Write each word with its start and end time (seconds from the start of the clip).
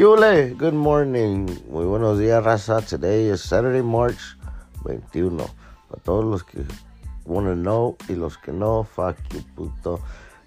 Yule, 0.00 0.54
good 0.56 0.72
morning. 0.72 1.46
Muy 1.68 1.84
buenos 1.84 2.18
días, 2.18 2.42
raza. 2.42 2.80
Today 2.80 3.28
is 3.28 3.42
Saturday, 3.42 3.82
March 3.82 4.34
21. 4.82 5.36
Para 5.36 6.02
todos 6.02 6.24
los 6.24 6.42
que 6.42 6.64
want 7.26 7.46
to 7.46 7.54
know 7.54 7.98
y 8.08 8.14
los 8.14 8.38
que 8.38 8.50
no, 8.50 8.82
fuck 8.82 9.18
you, 9.30 9.42
puto. 9.54 10.00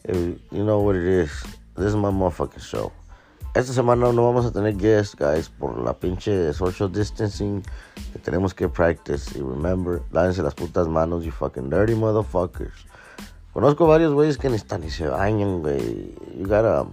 If 0.05 0.39
you 0.49 0.63
know 0.63 0.79
what 0.79 0.95
it 0.95 1.05
is. 1.05 1.29
This 1.75 1.89
is 1.89 1.95
my 1.95 2.09
motherfucking 2.09 2.61
show. 2.61 2.91
Esta 3.53 3.73
semana 3.73 4.11
no 4.11 4.23
vamos 4.23 4.47
a 4.47 4.51
tener 4.51 4.73
guests, 4.75 5.15
guys, 5.15 5.49
por 5.49 5.77
la 5.77 5.93
pinche 5.93 6.51
social 6.51 6.91
distancing 6.91 7.61
que 8.11 8.17
tenemos 8.23 8.55
que 8.55 8.67
practice. 8.67 9.37
Y 9.37 9.41
remember, 9.43 10.01
lávense 10.11 10.41
las 10.41 10.55
putas 10.55 10.87
manos, 10.87 11.25
you 11.25 11.31
fucking 11.31 11.69
dirty 11.69 11.93
motherfuckers. 11.93 12.87
Conozco 13.53 13.85
varios 13.85 14.13
güeyes 14.13 14.39
que 14.39 14.49
ni 14.49 14.55
están 14.55 14.81
ni 14.81 14.89
se 14.89 15.07
bañan, 15.07 15.61
güey. 15.61 16.15
You 16.39 16.47
gotta 16.47 16.87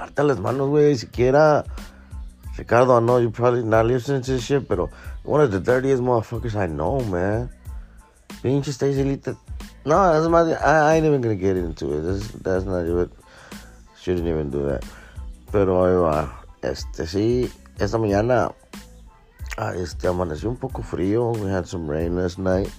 harta 0.00 0.22
las 0.24 0.40
manos, 0.40 0.68
güey. 0.68 0.96
Siquiera 0.96 1.64
Ricardo, 2.56 2.96
I 2.96 3.00
know 3.00 3.18
you 3.18 3.30
probably 3.30 3.62
not 3.62 3.86
listening 3.86 4.22
to 4.22 4.32
this 4.32 4.42
shit, 4.42 4.66
pero 4.68 4.90
one 5.24 5.40
of 5.40 5.50
the 5.50 5.60
dirtiest 5.60 6.02
motherfuckers 6.02 6.56
I 6.56 6.66
know, 6.66 7.00
man. 7.00 7.50
Pinche 8.42 8.72
Stacy. 8.72 9.20
No, 9.84 10.12
that's 10.12 10.28
my. 10.28 10.52
I, 10.54 10.92
I 10.92 10.94
ain't 10.96 11.06
even 11.06 11.20
gonna 11.20 11.36
get 11.36 11.56
into 11.56 11.92
it. 11.92 12.42
That's, 12.42 12.64
not 12.64 12.84
even. 12.84 13.10
Shouldn't 14.00 14.26
even 14.26 14.50
do 14.50 14.66
that. 14.66 14.84
Pero 15.52 15.84
ahí 15.84 15.94
va. 16.00 16.30
Este 16.62 17.06
sí, 17.06 17.50
esta 17.78 17.98
mañana. 17.98 18.54
ah, 19.56 19.72
Este 19.74 20.06
amaneció 20.08 20.50
un 20.50 20.56
poco 20.56 20.82
frío. 20.82 21.32
We 21.32 21.50
had 21.50 21.66
some 21.66 21.90
rain 21.90 22.16
last 22.16 22.38
night. 22.38 22.70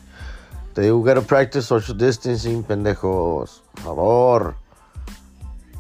Te 0.73 0.83
digo, 0.83 1.03
gotta 1.03 1.21
practice 1.21 1.65
social 1.65 1.97
distancing, 1.97 2.63
pendejos. 2.63 3.61
Por 3.73 3.83
favor. 3.83 4.55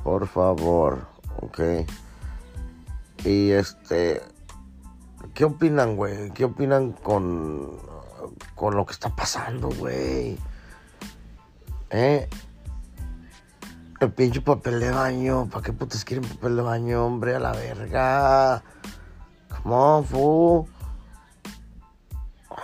Por 0.03 0.27
favor. 0.27 1.10
Ok. 1.41 1.59
Y 3.25 3.51
este. 3.51 4.21
¿Qué 5.33 5.45
opinan, 5.45 5.95
güey? 5.95 6.31
¿Qué 6.31 6.45
opinan 6.45 6.91
con. 6.91 7.77
con 8.55 8.75
lo 8.75 8.85
que 8.85 8.93
está 8.93 9.15
pasando, 9.15 9.69
güey? 9.69 10.37
¿Eh? 11.89 12.29
El 13.99 14.11
pinche 14.11 14.41
papel 14.41 14.79
de 14.79 14.91
baño. 14.91 15.47
¿Para 15.49 15.63
qué 15.63 15.73
putas 15.73 16.03
quieren 16.03 16.27
papel 16.27 16.55
de 16.55 16.61
baño, 16.61 17.05
hombre? 17.05 17.35
A 17.35 17.39
la 17.39 17.51
verga. 17.51 18.63
Come 19.49 19.75
on, 19.75 20.05
fool. 20.05 20.65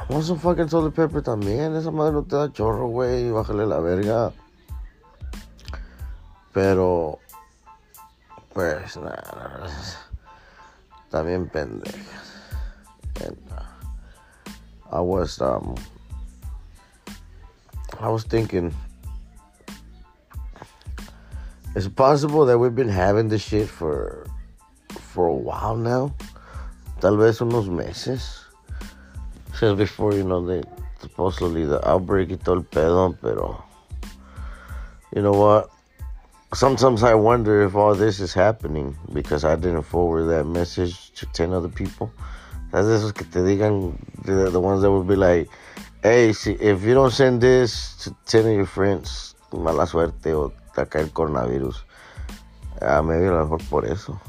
Vamos 0.10 0.32
a 0.32 0.36
fucking 0.36 0.68
toilet 0.68 0.94
paper 0.94 1.22
también. 1.22 1.76
Esa 1.76 1.92
madre 1.92 2.14
no 2.14 2.24
te 2.24 2.36
da 2.36 2.52
chorro, 2.52 2.88
güey. 2.88 3.30
Bájale 3.30 3.66
la 3.66 3.80
verga. 3.80 4.32
Pero. 6.54 7.20
Pues 8.58 8.98
nada. 8.98 9.70
También 11.12 11.48
pendejas. 11.48 12.26
And, 13.24 13.38
uh, 13.52 13.62
I 14.92 15.00
was 15.00 15.40
um 15.40 15.76
I 18.00 18.10
was 18.10 18.24
thinking 18.24 18.74
is 21.76 21.86
it 21.86 21.96
possible 21.96 22.48
that 22.48 22.58
we've 22.58 22.74
been 22.74 22.90
having 22.90 23.28
this 23.30 23.44
shit 23.44 23.70
for 23.70 24.26
for 24.90 25.28
a 25.28 25.36
while 25.36 25.78
now? 25.78 26.16
Tal 27.00 27.16
vez 27.16 27.38
unos 27.42 27.70
meses. 27.70 28.44
Since 29.54 29.78
before, 29.78 30.16
you 30.16 30.24
know, 30.24 30.44
they 30.44 30.64
supposedly 31.00 31.64
the 31.64 31.88
outbreak 31.88 32.32
y 32.32 32.40
todo 32.44 32.56
el 32.56 32.64
pedo, 32.64 33.16
pero 33.22 33.64
you 35.14 35.22
know 35.22 35.34
what? 35.34 35.70
Sometimes 36.54 37.04
I 37.04 37.14
wonder 37.14 37.64
if 37.64 37.76
all 37.76 37.94
this 37.94 38.22
is 38.22 38.34
happening 38.34 38.96
because 39.12 39.44
I 39.44 39.56
didn't 39.58 39.84
forward 39.84 40.28
that 40.28 40.46
message 40.46 41.12
to 41.16 41.26
10 41.26 41.52
other 41.52 41.68
people. 41.68 42.12
That's 42.72 43.12
digan, 43.12 43.98
the, 44.24 44.60
ones 44.60 44.82
that 44.82 44.92
would 44.92 45.08
be 45.08 45.18
like, 45.18 45.50
hey, 46.02 46.32
si, 46.32 46.54
if 46.54 46.84
you 46.84 46.94
don't 46.94 47.12
send 47.12 47.42
this 47.42 47.98
to 48.04 48.16
10 48.28 48.48
of 48.48 48.54
your 48.54 48.66
friends, 48.66 49.36
mala 49.52 49.86
suerte 49.88 50.34
o 50.34 50.54
cae 50.74 51.02
el 51.02 51.10
coronavirus. 51.10 51.84
Ah, 52.82 53.02
maybe 53.02 53.26
a 53.26 53.32
lo 53.32 53.44
mejor 53.44 53.60
por 53.70 53.86
eso. 53.86 54.20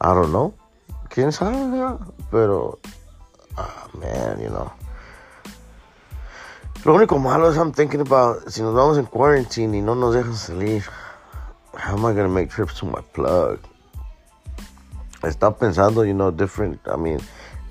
I 0.00 0.14
don't 0.14 0.32
know. 0.32 0.54
¿Quién 1.10 1.32
sabe? 1.32 1.98
Pero, 2.30 2.80
ah, 3.56 3.88
man, 3.94 4.40
you 4.40 4.48
know. 4.48 4.72
Lo 6.84 6.94
único 6.94 7.18
malo 7.18 7.50
es 7.50 7.58
I'm 7.58 7.72
thinking 7.72 8.00
about, 8.00 8.48
si 8.48 8.62
nos 8.62 8.74
vamos 8.74 8.96
en 8.96 9.04
quarantine 9.04 9.76
y 9.76 9.82
no 9.82 9.94
nos 9.94 10.14
dejan 10.14 10.34
salir, 10.34 10.82
how 11.74 11.94
am 11.94 12.06
I 12.06 12.14
going 12.14 12.26
to 12.26 12.28
make 12.28 12.48
trips 12.48 12.78
to 12.78 12.86
my 12.86 13.02
plug? 13.12 13.58
Está 15.20 15.54
pensando, 15.54 16.06
you 16.06 16.14
know, 16.14 16.30
different, 16.30 16.80
I 16.86 16.96
mean, 16.96 17.20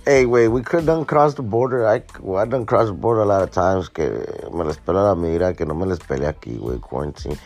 hey, 0.05 0.27
wait, 0.27 0.49
we 0.49 0.61
could 0.61 0.85
done 0.85 1.05
cross 1.05 1.33
the 1.33 1.41
border. 1.41 1.87
I, 1.87 2.03
well, 2.19 2.39
I 2.39 2.45
done 2.45 2.67
cross 2.67 2.87
the 2.87 2.93
border 2.93 3.21
a 3.21 3.25
lot 3.25 3.41
of 3.41 3.49
times 3.49 3.89
que 3.89 4.05
me 4.53 4.63
les 4.63 4.77
pela 4.77 5.01
la 5.01 5.15
mira, 5.15 5.55
que 5.55 5.65
no 5.65 5.73
me 5.73 5.87
les 5.87 5.97
pele 5.97 6.27
aquí, 6.27 6.59
güey, 6.59 6.79
quarantine. 6.79 7.39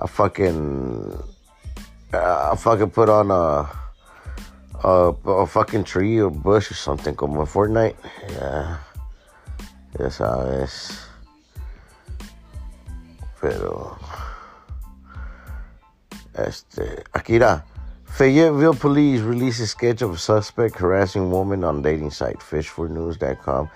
I 0.00 0.06
fucking, 0.06 1.18
uh, 2.12 2.50
I 2.52 2.56
fucking 2.56 2.90
put 2.90 3.08
on 3.08 3.32
a, 3.32 3.68
a, 4.84 5.12
a 5.26 5.46
fucking 5.48 5.82
tree 5.82 6.20
or 6.20 6.30
bush 6.30 6.70
or 6.70 6.74
something 6.74 7.16
como 7.16 7.40
en 7.40 7.46
Fortnite. 7.46 7.96
Yeah. 8.28 8.76
Ya 9.98 10.10
sabes. 10.10 11.06
Pero. 13.40 13.96
Este. 16.34 17.04
Akira. 17.12 17.64
Fayetteville 18.04 18.74
police 18.74 19.20
release 19.22 19.58
a 19.60 19.66
sketch 19.66 20.00
of 20.02 20.12
a 20.12 20.18
suspect 20.18 20.76
harassing 20.78 21.30
woman 21.32 21.64
on 21.64 21.82
dating 21.82 22.10
site 22.10 22.38
fish4news.com. 22.38 23.68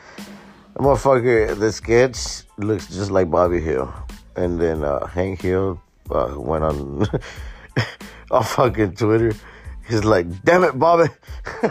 The 0.75 0.81
motherfucker, 0.81 1.59
the 1.59 1.73
sketch 1.73 2.45
looks 2.57 2.87
just 2.87 3.11
like 3.11 3.29
Bobby 3.29 3.61
Hill. 3.61 3.93
And 4.37 4.61
then 4.61 4.85
uh, 4.85 5.07
Hank 5.07 5.43
Hill 5.43 5.81
uh, 6.11 6.35
went 6.37 6.63
on 6.63 7.07
on 8.31 8.45
fucking 8.45 8.95
Twitter. 8.95 9.33
He's 9.89 10.05
like, 10.05 10.27
damn 10.45 10.63
it, 10.63 10.79
Bobby. 10.79 11.09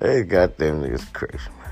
hey, 0.00 0.24
goddamn 0.24 0.82
niggas 0.82 1.10
crazy, 1.14 1.38
man. 1.56 1.63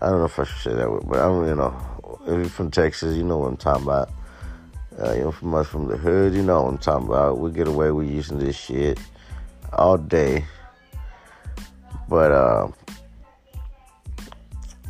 I 0.00 0.10
don't 0.10 0.20
know 0.20 0.26
if 0.26 0.38
I 0.38 0.44
should 0.44 0.62
say 0.62 0.74
that, 0.74 0.90
word, 0.90 1.02
but 1.06 1.18
I'm, 1.18 1.46
you 1.46 1.56
know, 1.56 2.20
if 2.22 2.28
you're 2.28 2.44
from 2.44 2.70
Texas, 2.70 3.16
you 3.16 3.24
know 3.24 3.38
what 3.38 3.48
I'm 3.48 3.56
talking 3.56 3.82
about. 3.82 4.10
Uh, 5.00 5.12
you 5.12 5.20
know, 5.22 5.32
from 5.32 5.54
us 5.54 5.66
from 5.66 5.88
the 5.88 5.96
hood, 5.96 6.34
you 6.34 6.42
know 6.42 6.62
what 6.62 6.68
I'm 6.70 6.78
talking 6.78 7.08
about. 7.08 7.38
We 7.38 7.50
get 7.50 7.66
away 7.66 7.90
with 7.90 8.08
using 8.08 8.38
this 8.38 8.56
shit 8.56 8.98
all 9.72 9.98
day. 9.98 10.44
But, 12.08 12.32
uh, 12.32 12.68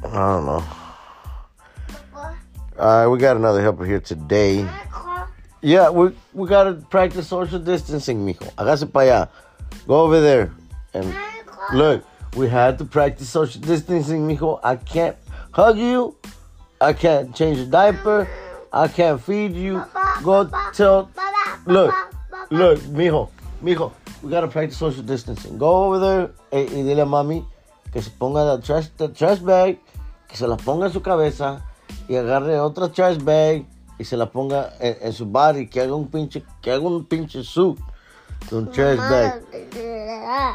I 0.05 0.13
don't 0.13 0.47
know. 0.47 0.65
All 2.79 2.87
right, 2.87 3.07
we 3.09 3.19
got 3.19 3.37
another 3.37 3.61
helper 3.61 3.85
here 3.85 4.01
today. 4.01 4.69
Yeah, 5.61 5.91
we 5.91 6.13
we 6.33 6.49
gotta 6.49 6.75
practice 6.75 7.27
social 7.27 7.59
distancing, 7.59 8.25
mijo. 8.25 8.55
Hágase 8.55 8.87
para 8.93 9.07
allá. 9.07 9.29
Go 9.89 10.03
over 10.03 10.21
there 10.21 10.53
and 10.95 11.13
look. 11.75 12.05
We 12.39 12.47
had 12.47 12.79
to 12.79 12.85
practice 12.85 13.29
social 13.29 13.61
distancing, 13.61 14.23
mijo. 14.23 14.61
I 14.63 14.77
can't 14.77 15.17
hug 15.51 15.77
you. 15.77 16.15
I 16.81 16.93
can't 16.93 17.35
change 17.35 17.59
your 17.59 17.67
diaper. 17.67 18.29
I 18.73 18.87
can't 18.87 19.21
feed 19.21 19.57
you. 19.57 19.83
Go 20.23 20.49
tell. 20.73 21.11
Look, 21.67 21.93
look, 22.51 22.79
mijo, 22.95 23.31
mijo. 23.61 23.91
We 24.23 24.31
gotta 24.31 24.47
practice 24.47 24.79
social 24.79 25.03
distancing. 25.03 25.59
Go 25.59 25.87
over 25.87 25.99
there 25.99 26.31
y 26.53 26.85
dile 26.85 27.03
a 27.03 27.07
mami 27.07 27.45
que 27.93 28.01
se 28.01 28.11
ponga 28.11 28.45
la 28.47 28.59
trash, 28.59 28.87
the 28.97 29.09
trash 29.09 29.41
bag, 29.41 29.81
que 30.29 30.37
se 30.37 30.47
la 30.47 30.57
ponga 30.57 30.87
en 30.87 30.93
su 30.93 31.03
cabeza 31.03 31.65
y 32.09 32.15
agarre 32.15 32.61
otra 32.61 32.89
trash 32.93 33.19
bag 33.19 33.67
y 33.99 34.05
se 34.05 34.17
la 34.17 34.31
ponga 34.31 34.75
en 34.79 35.13
su 35.13 35.27
body, 35.27 35.67
que 35.67 35.81
haga 35.81 35.95
un 35.97 36.07
pinche, 36.07 36.45
que 36.63 36.71
haga 36.71 36.87
un 36.87 37.05
pinche 37.05 37.43
suit 37.43 37.81
con 38.49 38.71
trash 38.71 38.99
bag. 38.99 39.43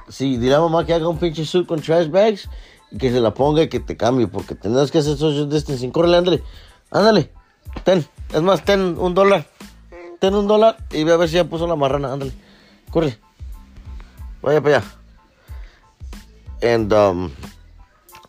Sí, 0.09 0.37
dile 0.37 0.55
a 0.55 0.59
mamá 0.59 0.85
que 0.85 0.93
haga 0.93 1.07
un 1.07 1.17
pinche 1.17 1.45
suit 1.45 1.67
con 1.67 1.81
trash 1.81 2.09
bags 2.09 2.49
y 2.91 2.97
que 2.97 3.11
se 3.11 3.19
la 3.19 3.33
ponga 3.33 3.63
y 3.63 3.69
que 3.69 3.79
te 3.79 3.97
cambie, 3.97 4.27
porque 4.27 4.55
tendrás 4.55 4.91
que 4.91 4.99
hacer 4.99 5.17
social 5.17 5.49
distancing. 5.49 5.91
Córrele, 5.91 6.17
ándale, 6.17 6.43
ándale, 6.91 7.31
ten, 7.83 8.05
es 8.31 8.41
más, 8.41 8.63
ten 8.63 8.97
un 8.97 9.13
dólar, 9.13 9.45
ten 10.19 10.35
un 10.35 10.47
dólar 10.47 10.77
y 10.91 11.03
ve 11.03 11.13
a 11.13 11.17
ver 11.17 11.29
si 11.29 11.35
ya 11.35 11.45
puso 11.45 11.67
la 11.67 11.75
marrana, 11.75 12.13
ándale, 12.13 12.33
corre, 12.91 13.17
vaya 14.41 14.61
para 14.61 14.77
allá. 14.77 14.85
And, 16.61 16.93
um, 16.93 17.31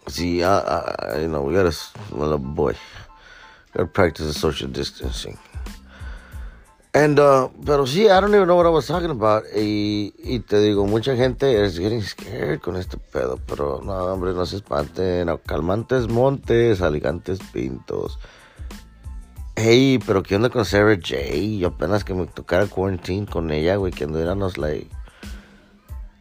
see, 0.08 0.42
I, 0.42 0.58
I, 0.58 1.20
you 1.20 1.28
know, 1.28 1.42
we 1.42 1.54
gotta, 1.54 1.72
well, 2.10 2.36
boy, 2.38 2.74
gotta 3.72 3.86
practice 3.86 4.26
the 4.26 4.32
social 4.32 4.68
distancing. 4.68 5.38
And, 6.94 7.18
uh, 7.18 7.48
pero 7.66 7.88
sí, 7.88 8.04
I 8.04 8.20
don't 8.20 8.32
even 8.32 8.46
know 8.46 8.56
what 8.56 8.66
I 8.66 8.70
was 8.70 8.86
talking 8.86 9.10
about. 9.10 9.42
Y, 9.52 10.14
y 10.22 10.38
te 10.38 10.60
digo, 10.60 10.86
mucha 10.86 11.16
gente 11.16 11.64
is 11.64 11.76
getting 11.76 12.00
scared 12.00 12.60
con 12.60 12.76
este 12.76 12.98
pedo. 12.98 13.40
Pero 13.48 13.80
no, 13.84 13.92
hombre, 13.92 14.32
no 14.32 14.46
se 14.46 14.56
espanten. 14.56 15.28
Calmantes 15.44 16.06
montes, 16.06 16.80
aligantes 16.80 17.40
pintos. 17.52 18.20
Hey, 19.56 19.98
pero 20.06 20.22
¿qué 20.22 20.36
onda 20.36 20.50
con 20.50 20.64
Sarah 20.64 20.94
J? 20.94 21.16
Yo 21.58 21.68
apenas 21.68 22.04
que 22.04 22.14
me 22.14 22.26
tocara 22.26 22.66
quarantine 22.66 23.26
con 23.26 23.50
ella, 23.50 23.74
güey, 23.74 23.92
que 23.92 24.04
anduviéramos, 24.04 24.56
like... 24.56 24.88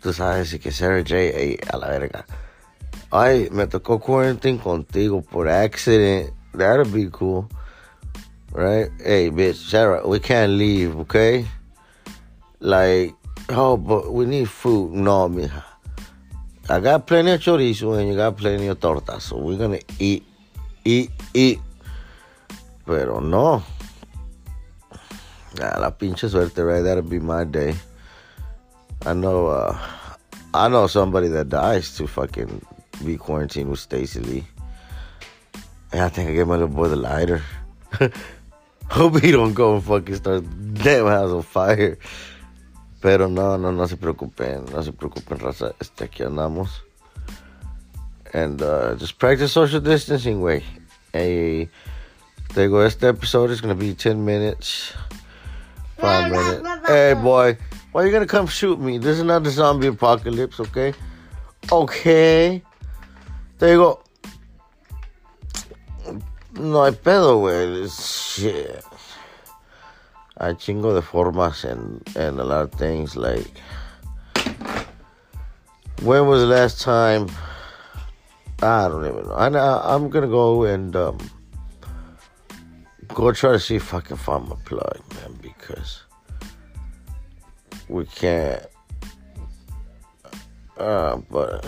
Tú 0.02 0.12
sabes, 0.12 0.54
y 0.54 0.60
que 0.60 0.72
Sarah 0.72 1.04
J, 1.04 1.16
hey, 1.16 1.60
a 1.72 1.78
la 1.78 1.88
verga. 1.88 2.26
Ay, 3.12 3.48
me 3.52 3.68
tocó 3.68 4.00
quarantine 4.00 4.58
contigo 4.58 5.22
por 5.22 5.48
accident. 5.48 6.34
That'd 6.58 6.92
be 6.92 7.12
cool. 7.12 7.48
Right? 8.54 8.92
Hey, 9.04 9.32
bitch, 9.32 9.56
Sarah, 9.56 10.08
we 10.08 10.20
can't 10.20 10.54
leave, 10.54 10.96
okay? 11.10 11.48
Like, 12.60 13.16
oh, 13.50 13.78
but 13.78 14.14
we 14.14 14.28
need 14.28 14.48
food. 14.48 14.94
No, 14.94 15.28
mija. 15.28 15.64
I 16.70 16.80
got 16.80 17.08
plenty 17.08 17.32
of 17.32 17.42
chorizo 17.42 18.00
and 18.00 18.08
you 18.08 18.16
got 18.16 18.38
plenty 18.38 18.68
of 18.68 18.80
tortas, 18.80 19.22
so 19.22 19.38
we're 19.38 19.58
gonna 19.58 19.80
eat, 19.98 20.24
eat, 20.86 21.10
eat. 21.34 21.60
Pero 22.86 23.20
no. 23.20 23.64
Ah, 25.60 25.80
la 25.80 25.90
pinche 25.90 26.30
suerte, 26.30 26.64
right? 26.64 26.84
That'll 26.84 27.02
be 27.02 27.20
my 27.20 27.46
day. 27.46 27.74
I 29.04 29.14
know, 29.14 29.48
uh, 29.48 29.78
I 30.54 30.70
know 30.70 30.86
somebody 30.86 31.28
that 31.30 31.50
dies 31.50 31.98
to 31.98 32.06
fucking 32.06 32.64
be 33.04 33.18
quarantined 33.18 33.72
with 33.72 33.80
Stacy 33.80 34.20
Lee. 34.20 34.44
And 35.92 36.02
I 36.02 36.10
think 36.10 36.30
I 36.30 36.34
gave 36.34 36.48
my 36.48 36.54
little 36.54 36.68
boy 36.68 36.88
the 36.88 36.96
lighter. 36.96 37.42
Hope 38.90 39.20
he 39.22 39.32
don't 39.32 39.54
go 39.54 39.76
and 39.76 39.84
fucking 39.84 40.16
start 40.16 40.44
damn 40.74 41.08
house 41.08 41.32
on 41.32 41.42
fire. 41.42 41.98
Pero 43.02 43.28
no, 43.28 43.58
no, 43.58 43.72
no 43.72 43.86
se 43.86 43.98
preocupen, 43.98 44.66
no 44.72 44.82
se 44.82 44.92
preocupen, 44.94 45.38
raza. 45.40 45.74
Este, 45.80 46.06
aquí 46.06 46.24
andamos. 46.24 46.70
And 48.34 48.62
uh, 48.62 48.96
just 48.96 49.20
practice 49.20 49.52
social 49.52 49.82
distancing, 49.82 50.42
way. 50.42 50.64
Hey, 51.12 51.70
there 52.54 52.70
go. 52.70 52.80
Este 52.80 53.04
episode 53.04 53.52
is 53.52 53.62
gonna 53.62 53.76
be 53.76 53.94
10 53.94 54.24
minutes. 54.24 54.94
Five 55.98 56.32
minutes. 56.32 56.88
Hey, 56.88 57.14
boy, 57.14 57.58
why 57.92 58.02
are 58.02 58.06
you 58.06 58.12
gonna 58.12 58.26
come 58.26 58.48
shoot 58.48 58.80
me? 58.80 58.98
This 58.98 59.18
is 59.18 59.24
not 59.24 59.44
the 59.44 59.52
zombie 59.52 59.88
apocalypse, 59.88 60.60
okay? 60.60 60.94
Okay. 61.72 62.64
There 63.60 63.70
you 63.70 63.78
go. 63.78 64.04
No 66.64 66.86
hay 66.86 66.94
pedo, 66.94 67.42
güey. 67.42 67.90
Shit. 67.90 68.86
Hay 70.40 70.56
chingo 70.56 70.94
de 70.96 71.02
formas 71.02 71.66
and, 71.66 72.02
and 72.16 72.40
a 72.40 72.44
lot 72.46 72.62
of 72.62 72.72
things 72.72 73.18
like. 73.18 73.52
When 76.04 76.26
was 76.28 76.40
the 76.40 76.48
last 76.48 76.80
time? 76.80 77.30
I 78.62 78.88
don't 78.88 79.06
even 79.06 79.28
know. 79.28 79.34
I, 79.34 79.94
I'm 79.94 80.10
gonna 80.10 80.28
go 80.28 80.64
and 80.64 80.96
um, 80.96 81.18
go 83.10 83.34
try 83.34 83.52
to 83.52 83.60
see 83.60 83.76
if 83.76 83.94
I 83.94 84.00
can 84.00 84.16
find 84.16 84.48
my 84.48 84.56
plug, 84.64 85.02
man, 85.16 85.38
because 85.42 86.04
we 87.90 88.06
can't. 88.06 88.66
Uh, 90.78 91.18
but 91.30 91.66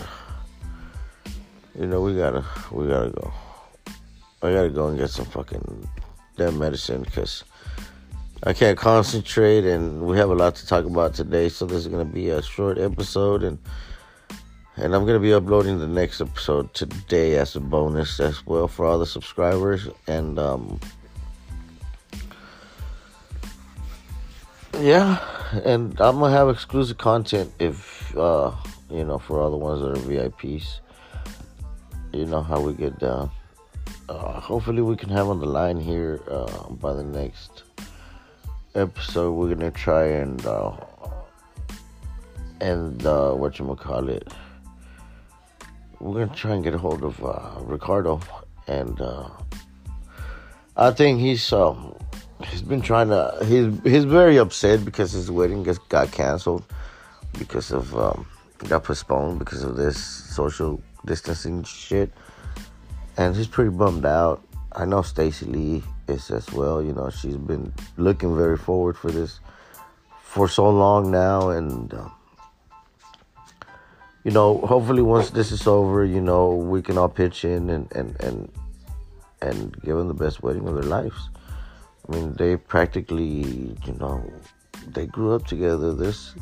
you 1.77 1.86
know 1.86 2.00
we 2.00 2.15
gotta 2.15 2.45
we 2.71 2.88
gotta 2.88 3.09
go. 3.09 3.33
I 4.45 4.53
gotta 4.53 4.69
go 4.69 4.88
and 4.88 4.97
get 4.97 5.09
some 5.09 5.25
fucking 5.25 5.88
damn 6.38 6.59
medicine 6.59 7.03
because 7.03 7.44
I 8.44 8.53
can't 8.53 8.77
concentrate 8.77 9.65
and 9.65 10.03
we 10.03 10.18
have 10.18 10.30
a 10.30 10.36
lot 10.36 10.56
to 10.56 10.68
talk 10.68 10.86
about 10.86 11.15
today. 11.15 11.50
So 11.50 11.65
this 11.65 11.77
is 11.77 11.88
gonna 11.88 12.06
be 12.06 12.30
a 12.30 12.42
short 12.42 12.77
episode 12.77 13.44
and 13.44 13.57
and 14.77 14.94
I'm 14.94 15.06
gonna 15.06 15.19
be 15.19 15.33
uploading 15.33 15.80
the 15.80 15.88
next 15.88 16.21
episode 16.21 16.74
today 16.74 17.36
as 17.38 17.56
a 17.56 17.59
bonus 17.59 18.19
as 18.19 18.45
well 18.45 18.68
for 18.68 18.86
all 18.86 19.00
the 19.00 19.06
subscribers 19.06 19.88
and 20.07 20.38
um 20.38 20.80
yeah 24.80 25.19
and 25.63 26.00
I'm 26.01 26.19
gonna 26.19 26.31
have 26.31 26.50
exclusive 26.50 26.98
content 26.98 27.51
if 27.59 28.15
uh 28.18 28.51
you 28.91 29.06
know 29.06 29.18
for 29.18 29.39
all 29.39 29.50
the 29.50 29.57
ones 29.57 29.81
that 29.81 29.91
are 29.91 30.30
VIPs. 30.30 30.81
You 32.13 32.25
know 32.25 32.41
how 32.41 32.62
we 32.62 32.74
get 32.74 33.00
down 33.00 33.31
uh, 34.09 34.39
hopefully 34.39 34.81
we 34.81 34.95
can 34.95 35.09
have 35.09 35.27
on 35.27 35.39
the 35.39 35.45
line 35.45 35.79
here 35.79 36.21
uh, 36.29 36.69
by 36.69 36.93
the 36.93 37.03
next 37.03 37.63
episode. 38.75 39.31
We're 39.31 39.53
gonna 39.55 39.71
try 39.71 40.05
and 40.05 40.45
uh, 40.45 40.75
and 42.61 43.05
uh, 43.05 43.33
what 43.33 43.57
you 43.57 43.75
call 43.75 44.09
it. 44.09 44.31
We're 45.99 46.25
gonna 46.25 46.35
try 46.35 46.53
and 46.53 46.63
get 46.63 46.73
a 46.73 46.77
hold 46.77 47.03
of 47.03 47.23
uh, 47.23 47.61
Ricardo, 47.61 48.19
and 48.67 48.99
uh, 49.01 49.29
I 50.77 50.91
think 50.91 51.19
he's 51.19 51.51
um, 51.51 51.95
he's 52.45 52.61
been 52.61 52.81
trying 52.81 53.09
to. 53.09 53.37
He's 53.45 53.73
he's 53.83 54.03
very 54.03 54.37
upset 54.37 54.85
because 54.85 55.13
his 55.13 55.31
wedding 55.31 55.63
just 55.63 55.87
got 55.89 56.11
canceled 56.11 56.63
because 57.39 57.71
of 57.71 57.95
um, 57.97 58.27
got 58.67 58.83
postponed 58.83 59.39
because 59.39 59.63
of 59.63 59.75
this 59.75 59.97
social 59.97 60.81
distancing 61.05 61.63
shit 61.63 62.11
and 63.17 63.35
he's 63.35 63.47
pretty 63.47 63.71
bummed 63.71 64.06
out. 64.06 64.41
I 64.71 64.85
know 64.85 65.01
Stacy 65.01 65.45
Lee 65.45 65.83
is 66.07 66.29
as 66.31 66.51
well. 66.51 66.81
You 66.81 66.94
know, 66.94 67.09
she's 67.09 67.38
been 67.38 67.73
looking 67.97 68.35
very 68.35 68.57
forward 68.57 68.97
for 68.97 69.12
this 69.12 69.39
for 70.21 70.47
so 70.50 70.69
long 70.69 71.12
now, 71.12 71.50
and 71.50 71.94
um, 71.94 72.12
you 74.23 74.31
know, 74.31 74.57
hopefully 74.59 75.01
once 75.01 75.29
this 75.29 75.51
is 75.51 75.67
over, 75.67 76.03
you 76.03 76.19
know, 76.19 76.56
we 76.56 76.81
can 76.81 76.97
all 76.97 77.09
pitch 77.09 77.45
in 77.45 77.69
and 77.69 77.91
and 77.94 78.19
and 78.21 78.51
and 79.41 79.81
give 79.81 79.95
them 79.95 80.07
the 80.07 80.13
best 80.13 80.44
wedding 80.44 80.67
of 80.67 80.73
their 80.73 80.83
lives. 80.83 81.29
I 82.07 82.15
mean, 82.15 82.33
they 82.33 82.57
practically, 82.57 83.77
you 83.85 83.94
know, 84.00 84.23
they 84.88 85.06
grew 85.06 85.33
up 85.33 85.45
together. 85.47 85.94
This, 85.94 86.35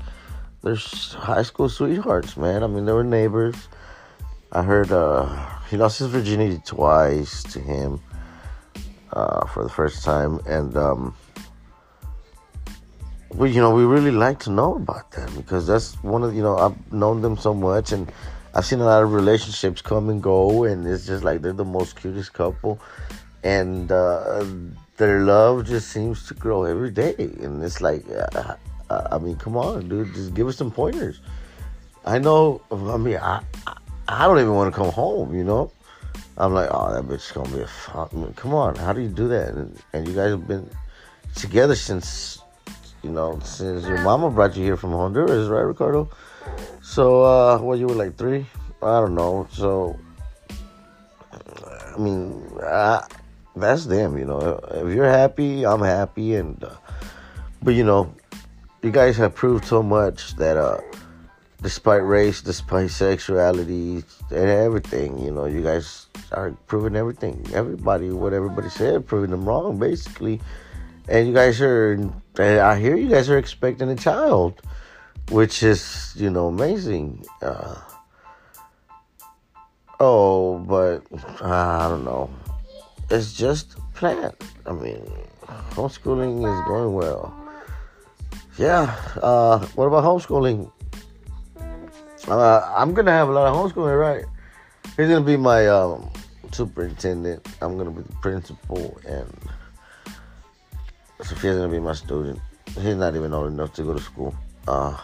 they're 0.62 0.76
high 0.76 1.44
school 1.44 1.70
sweethearts, 1.70 2.36
man. 2.36 2.64
I 2.64 2.68
mean, 2.68 2.86
they 2.86 2.92
were 2.92 3.04
neighbors. 3.04 3.56
I 4.52 4.64
heard 4.64 4.92
uh, 4.92 5.26
he 5.74 5.78
lost 5.78 5.98
his 5.98 6.08
virginity 6.10 6.62
twice 6.64 7.42
to 7.42 7.60
him 7.60 8.00
uh, 9.12 9.44
for 9.48 9.64
the 9.64 9.70
first 9.70 10.06
time, 10.06 10.40
and 10.46 10.78
um, 10.78 11.16
we, 13.34 13.50
you 13.50 13.60
know, 13.60 13.74
we 13.74 13.84
really 13.84 14.12
like 14.12 14.38
to 14.42 14.52
know 14.52 14.76
about 14.76 15.10
them 15.14 15.36
because 15.36 15.66
that's 15.66 15.96
one 16.04 16.22
of 16.22 16.36
you 16.36 16.44
know 16.44 16.56
I've 16.58 16.94
known 16.94 17.24
them 17.24 17.38
so 17.38 17.56
much, 17.56 17.92
and 17.92 18.12
I've 18.54 18.66
seen 18.66 18.82
a 18.82 18.86
lot 18.86 19.02
of 19.02 19.14
relationships 19.14 19.82
come 19.82 20.12
and 20.12 20.22
go, 20.22 20.66
and 20.66 20.86
it's 20.86 21.08
just 21.08 21.24
like 21.24 21.42
they're 21.42 21.54
the 21.54 21.66
most 21.66 21.96
cutest 21.96 22.34
couple, 22.34 22.80
and 23.44 23.92
uh, 23.92 24.46
their 24.98 25.22
love 25.22 25.66
just 25.66 25.90
seems 25.90 26.28
to 26.28 26.36
grow 26.36 26.66
every 26.66 26.92
day, 26.92 27.16
and 27.18 27.64
it's 27.64 27.82
like, 27.82 28.06
uh, 28.12 28.54
I 29.12 29.18
mean, 29.18 29.38
come 29.38 29.58
on, 29.58 29.90
dude, 29.90 30.14
just 30.14 30.36
give 30.36 30.48
us 30.48 30.56
some 30.56 30.70
pointers. 30.70 31.20
I 32.06 32.20
know, 32.20 32.62
I 32.70 32.98
mean, 32.98 33.18
I, 33.18 33.42
I 33.66 33.78
I 34.14 34.28
don't 34.28 34.40
even 34.40 34.54
want 34.54 34.74
to 34.74 34.80
come 34.80 34.92
home, 34.92 35.36
you 35.36 35.44
know? 35.44 35.72
I'm 36.38 36.54
like, 36.54 36.70
oh, 36.72 36.94
that 36.94 37.04
bitch 37.04 37.26
is 37.26 37.32
gonna 37.32 37.50
be 37.50 37.62
a 37.62 37.68
fuck. 37.68 38.14
I 38.14 38.32
come 38.36 38.54
on, 38.54 38.76
how 38.76 38.94
do 38.94 39.02
you 39.02 39.10
do 39.10 39.28
that? 39.30 39.50
And, 39.50 39.80
and, 39.94 40.08
you 40.08 40.14
guys 40.14 40.32
have 40.32 40.48
been 40.48 40.70
together 41.36 41.76
since, 41.76 42.42
you 43.02 43.10
know, 43.10 43.40
since 43.44 43.86
your 43.86 44.00
mama 44.00 44.30
brought 44.30 44.56
you 44.56 44.64
here 44.64 44.78
from 44.78 44.92
Honduras, 44.92 45.48
right, 45.48 45.62
Ricardo? 45.62 46.10
So, 46.82 47.24
uh, 47.24 47.58
what, 47.60 47.80
you 47.80 47.88
were 47.88 47.96
like 47.96 48.16
three? 48.16 48.46
I 48.82 49.00
don't 49.00 49.16
know. 49.16 49.48
So, 49.52 50.00
I 51.96 51.98
mean, 51.98 52.44
uh, 52.62 53.02
that's 53.56 53.86
them, 53.86 54.18
you 54.18 54.26
know. 54.26 54.60
If 54.72 54.94
you're 54.94 55.10
happy, 55.10 55.66
I'm 55.66 55.82
happy. 55.82 56.36
And, 56.36 56.64
uh, 56.64 56.76
but, 57.62 57.74
you 57.74 57.84
know, 57.84 58.14
you 58.82 58.92
guys 58.92 59.18
have 59.18 59.34
proved 59.34 59.66
so 59.66 59.82
much 59.82 60.36
that, 60.36 60.58
uh, 60.58 60.82
despite 61.64 62.04
race, 62.04 62.42
despite 62.42 62.92
sexuality, 62.92 64.04
and 64.30 64.50
everything. 64.50 65.18
You 65.18 65.32
know, 65.32 65.46
you 65.46 65.64
guys 65.64 66.08
are 66.34 66.52
proving 66.68 66.96
everything. 66.96 67.48
Everybody, 67.54 68.12
what 68.12 68.34
everybody 68.34 68.70
said, 68.70 69.08
proving 69.08 69.32
them 69.32 69.46
wrong, 69.46 69.80
basically. 69.80 70.42
And 71.08 71.26
you 71.28 71.34
guys 71.34 71.62
are, 71.62 71.98
I 72.38 72.78
hear 72.78 72.96
you 72.96 73.10
guys 73.10 73.30
are 73.30 73.38
expecting 73.38 73.90
a 73.90 73.96
child, 73.96 74.62
which 75.32 75.64
is, 75.64 76.14
you 76.16 76.30
know, 76.30 76.48
amazing. 76.48 77.26
Uh, 77.42 77.76
oh, 80.00 80.60
but 80.60 81.04
uh, 81.42 81.48
I 81.48 81.88
don't 81.88 82.04
know. 82.04 82.30
It's 83.10 83.34
just 83.34 83.76
planned. 83.96 84.36
I 84.66 84.74
mean, 84.74 85.04
homeschooling 85.72 86.40
is 86.40 86.68
going 86.68 86.94
well. 86.94 87.34
Yeah. 88.58 88.96
Uh, 89.22 89.60
what 89.76 89.86
about 89.88 90.04
homeschooling? 90.04 90.72
Uh, 92.28 92.74
I'm 92.76 92.94
gonna 92.94 93.12
have 93.12 93.28
a 93.28 93.32
lot 93.32 93.48
of 93.48 93.56
homeschooling, 93.56 94.00
right? 94.00 94.26
He's 94.96 95.10
gonna 95.10 95.22
be 95.22 95.36
my 95.36 95.68
um, 95.68 96.10
superintendent. 96.52 97.46
I'm 97.62 97.78
gonna 97.78 97.92
be 97.92 98.04
the 98.04 98.16
principal, 98.22 98.98
and 99.06 99.28
Sophia's 101.22 101.58
gonna 101.58 101.70
be 101.70 101.80
my 101.80 101.94
student. 101.94 102.40
He's 102.80 102.96
not 102.96 103.16
even 103.16 103.34
old 103.34 103.52
enough 103.52 103.74
to 103.74 103.84
go 103.84 103.94
to 103.94 104.00
school. 104.00 104.34
Uh, 104.68 104.98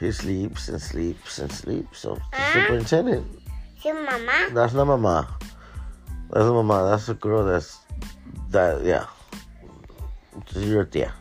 he 0.00 0.10
sleeps 0.10 0.68
and 0.68 0.80
sleeps 0.80 1.38
and 1.38 1.52
sleeps. 1.52 2.00
So 2.00 2.14
the 2.32 2.40
uh, 2.40 2.52
superintendent. 2.52 3.26
Your 3.84 4.02
mama? 4.02 4.48
That's 4.52 4.72
not 4.72 4.86
mama. 4.86 5.28
That's 6.30 6.44
not 6.46 6.62
mama. 6.62 6.88
That's 6.90 7.08
a 7.10 7.14
girl 7.14 7.44
that's 7.44 7.78
that 8.50 8.82
yeah. 8.84 9.06
Your 10.56 10.84
tia. 10.84 11.12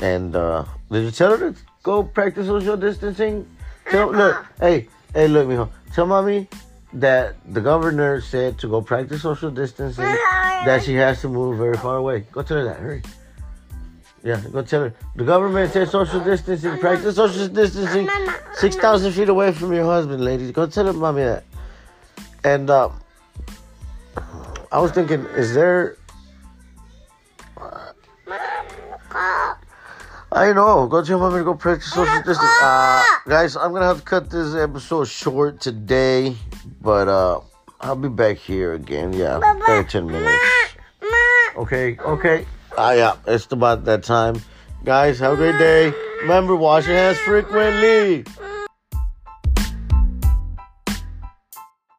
And 0.00 0.36
uh, 0.36 0.64
did 0.90 1.04
you 1.04 1.10
tell 1.10 1.36
her 1.36 1.52
to 1.52 1.58
go 1.82 2.02
practice 2.02 2.46
social 2.46 2.76
distancing? 2.76 3.46
Tell, 3.90 4.10
look, 4.12 4.46
hey, 4.60 4.88
hey, 5.14 5.28
look, 5.28 5.48
mijo. 5.48 5.70
Tell 5.94 6.06
mommy 6.06 6.48
that 6.92 7.36
the 7.52 7.60
governor 7.60 8.20
said 8.20 8.58
to 8.58 8.68
go 8.68 8.82
practice 8.82 9.22
social 9.22 9.50
distancing, 9.50 10.04
that 10.04 10.82
she 10.84 10.94
has 10.94 11.20
to 11.22 11.28
move 11.28 11.58
very 11.58 11.76
far 11.76 11.96
away. 11.96 12.20
Go 12.32 12.42
tell 12.42 12.58
her 12.58 12.64
that, 12.64 12.78
hurry. 12.78 13.02
Yeah, 14.22 14.42
go 14.52 14.62
tell 14.62 14.82
her. 14.82 14.94
The 15.16 15.24
government 15.24 15.72
said 15.72 15.88
social 15.88 16.20
distancing, 16.20 16.78
practice 16.78 17.16
social 17.16 17.48
distancing 17.48 18.08
6,000 18.54 19.12
feet 19.12 19.28
away 19.28 19.52
from 19.52 19.72
your 19.72 19.84
husband, 19.84 20.22
ladies. 20.22 20.50
Go 20.50 20.66
tell 20.66 20.86
her 20.86 20.92
mommy 20.92 21.22
that. 21.22 21.44
And 22.44 22.68
uh, 22.68 22.90
I 24.70 24.78
was 24.78 24.92
thinking, 24.92 25.24
is 25.36 25.54
there. 25.54 25.96
I 30.32 30.52
know. 30.52 30.86
Go 30.86 31.02
tell 31.02 31.18
mommy 31.18 31.38
to 31.38 31.44
go 31.44 31.54
practice 31.54 31.92
social 31.92 32.22
distancing. 32.22 32.46
Uh, 32.62 33.02
guys, 33.26 33.56
I'm 33.56 33.70
going 33.70 33.82
to 33.82 33.88
have 33.88 33.98
to 33.98 34.04
cut 34.04 34.30
this 34.30 34.54
episode 34.54 35.08
short 35.08 35.60
today, 35.60 36.36
but 36.80 37.08
uh, 37.08 37.40
I'll 37.80 37.96
be 37.96 38.08
back 38.08 38.36
here 38.36 38.74
again. 38.74 39.12
Yeah, 39.12 39.40
10 39.88 40.06
minutes. 40.06 40.44
Okay, 41.56 41.98
okay. 41.98 42.46
Ah, 42.78 42.92
yeah, 42.92 43.16
it's 43.26 43.50
about 43.50 43.84
that 43.86 44.04
time. 44.04 44.40
Guys, 44.84 45.18
have 45.18 45.32
a 45.32 45.36
great 45.36 45.58
day. 45.58 45.92
Remember, 46.22 46.54
wash 46.54 46.86
your 46.86 46.96
hands 46.96 47.18
frequently. 47.18 48.24